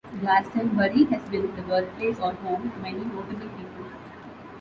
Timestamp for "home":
2.33-2.71